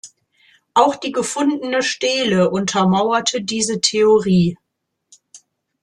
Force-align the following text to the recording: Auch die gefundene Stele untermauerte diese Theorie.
Auch 0.73 0.95
die 0.95 1.11
gefundene 1.11 1.83
Stele 1.83 2.49
untermauerte 2.49 3.39
diese 3.43 3.81
Theorie. 3.81 4.57